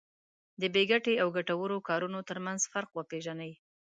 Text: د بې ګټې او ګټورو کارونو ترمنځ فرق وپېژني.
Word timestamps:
د 0.61 0.63
بې 0.73 0.83
ګټې 0.91 1.13
او 1.23 1.27
ګټورو 1.37 1.77
کارونو 1.89 2.19
ترمنځ 2.29 2.61
فرق 2.71 2.89
وپېژني. 2.93 3.51